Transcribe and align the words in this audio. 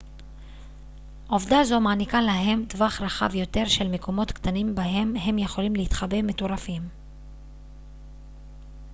עובדה 1.27 1.63
זו 1.63 1.79
מעניקה 1.79 2.21
להם 2.21 2.65
טווח 2.69 3.01
רחב 3.01 3.35
יותר 3.35 3.65
של 3.65 3.87
מקומות 3.87 4.31
קטנים 4.31 4.75
בהם 4.75 5.15
הם 5.15 5.37
יכולים 5.39 5.75
להתחבא 5.75 6.21
מטורפים 6.21 6.81